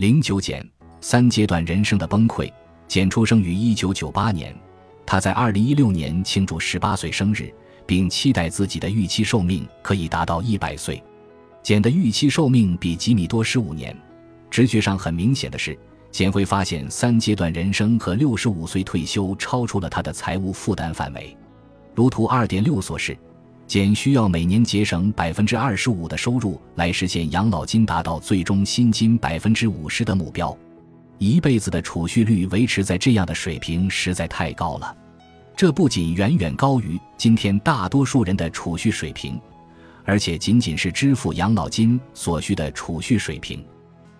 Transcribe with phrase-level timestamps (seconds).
[0.00, 0.66] 零九减
[1.02, 2.50] 三阶段人生的崩溃。
[2.88, 4.56] 简出生于一九九八年，
[5.04, 7.52] 他在二零一六年庆祝十八岁生日，
[7.84, 11.04] 并期待自己的预期寿命可以达到一百岁。
[11.62, 13.94] 简的预期寿命比吉米多十五年。
[14.50, 15.78] 直觉上很明显的是，
[16.10, 21.36] 简会发现三阶段人生和六十五岁退休超出了他的财务负担范围。
[21.94, 23.14] 如图二点六所示，
[23.70, 30.58] 简需要每年节省百分之二十五的收入来实现养老金达到最终薪金百分之五十的目标。
[31.18, 34.96] 一辈子的储蓄率维持在这样的水平实在太高了，
[35.54, 39.40] 这不仅远远高于今天大多数人的储蓄水平，
[40.04, 43.64] 而且仅仅是支付养老金所需的储蓄水平。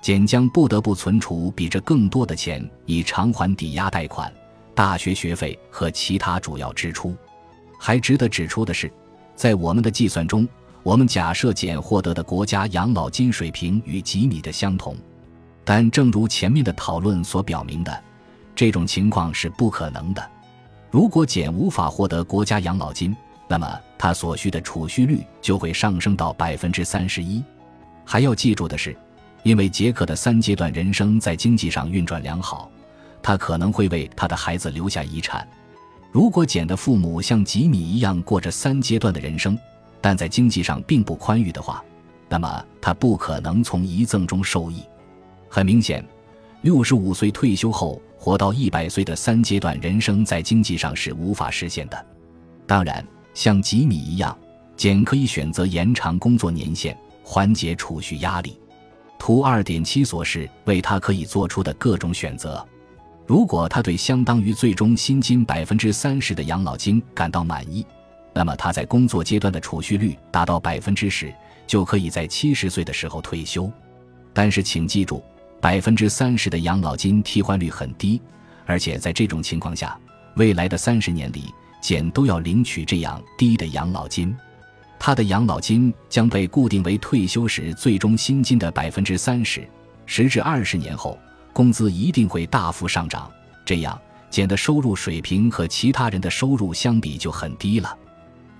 [0.00, 4.32] 简将不得不存储比这更多的钱，以偿还抵押贷款、
[4.72, 7.12] 大学学费和其他主要支出。
[7.76, 8.88] 还值得指出的是，
[9.34, 10.48] 在我们的计算中，
[10.82, 14.96] 我们假设简获得的国家养老金水平与吉米的相同。
[15.64, 18.02] 但正如前面的讨论所表明的，
[18.54, 20.30] 这种情况是不可能的。
[20.90, 23.16] 如果简无法获得国家养老金，
[23.48, 27.42] 那么他所需的储蓄率就会上升到百分之三十一。
[28.04, 28.96] 还要记住的是，
[29.44, 32.68] 因为杰克的三阶段人生在经济上运转良好，
[33.22, 35.46] 他可能会为他的孩子留下遗产。
[36.12, 39.58] 如果简的父母像吉米一样过着三阶段的人生，
[39.98, 41.82] 但在经济上并不宽裕的话，
[42.28, 44.82] 那么他不可能从遗赠中受益。
[45.48, 46.06] 很明显，
[46.60, 52.06] 六十五岁退休后活到一百岁的三阶段人生在经济上是无法实现的。
[52.66, 53.02] 当然，
[53.32, 54.36] 像吉米一样，
[54.76, 58.60] 简可以选择延长工作年限，缓解储蓄压力。
[59.18, 62.62] 图二点七所示为他可以做出的各种选择。
[63.32, 67.82] 如果他对相当于最终薪金百分之三十的养老金感到满意，
[68.34, 71.32] 那么他在工作阶段的储蓄率达到百分之十，
[71.66, 73.72] 就可以在七十岁的时候退休。
[74.34, 75.24] 但是，请记住。
[75.62, 78.20] 百分之三十的养老金替换率很低，
[78.66, 79.98] 而且在这种情况下，
[80.36, 81.44] 未来的三十年里，
[81.80, 84.36] 简都要领取这样低的养老金。
[84.98, 89.66] 他的养老金将被固定为退休时最终薪金的百分之三十。
[90.04, 91.18] 时至二十年后，
[91.52, 93.30] 工资一定会大幅上涨，
[93.64, 97.96] 这样简的收入水平和其他人的收入相比就很低了。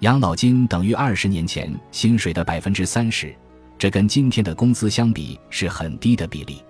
[0.01, 3.35] 养老金等于二十年前薪水的百分之三十，
[3.79, 6.63] 这跟今天的工资相比是很低的比例。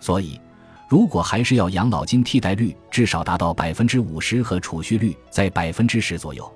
[0.00, 0.40] 所以，
[0.88, 6.50] 如果还是要养老金替代率至少达到百分之五十和储蓄率在百分之十左右，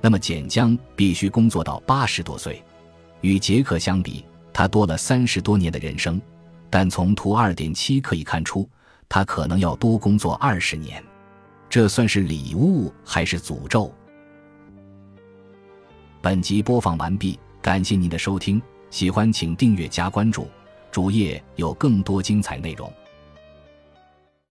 [0.00, 2.62] 那么简将必须工作到八十多岁。
[3.20, 6.20] 与杰克相比，他多了三十多年的人生，
[6.70, 8.68] 但从图二点七可以看出，
[9.08, 11.02] 他可能要多工作二十年。
[11.68, 13.92] 这算是礼物还是诅咒？
[16.22, 20.48] 本集播放完毕，感谢您的收听，喜欢请订阅加关注。
[20.92, 22.92] 主页有更多精彩内容。